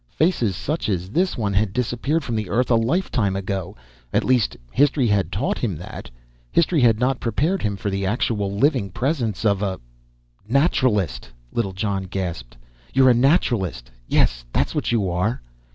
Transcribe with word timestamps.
Faces 0.09 0.55
such 0.55 0.89
as 0.89 1.11
this 1.11 1.37
one 1.37 1.53
had 1.53 1.73
disappeared 1.73 2.23
from 2.23 2.35
the 2.35 2.49
earth 2.49 2.71
a 2.71 2.75
lifetime 2.75 3.35
ago. 3.35 3.77
At 4.11 4.23
least, 4.23 4.57
history 4.71 5.05
had 5.05 5.31
taught 5.31 5.59
him 5.59 5.75
that. 5.75 6.09
History 6.51 6.81
had 6.81 6.97
not 6.99 7.19
prepared 7.19 7.61
him 7.61 7.77
for 7.77 7.91
the 7.91 8.03
actual 8.03 8.51
living 8.51 8.89
presence 8.89 9.45
of 9.45 9.61
a 9.61 9.79
"Naturalist!" 10.47 11.29
Littlejohn 11.53 12.05
gasped. 12.05 12.57
"You're 12.95 13.11
a 13.11 13.13
Naturalist! 13.13 13.91
Yes, 14.07 14.43
that's 14.51 14.73
what 14.73 14.91
you 14.91 15.07
are!" 15.07 15.39